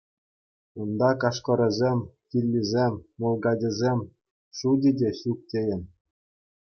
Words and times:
Унта 0.81 1.11
кашкӑрӗсем, 1.21 1.99
тиллисем, 2.29 2.93
мулкачӗсем— 3.19 3.99
шучӗ 4.57 4.91
те 5.01 5.09
ҫук 5.19 5.39
тейӗн. 5.53 5.83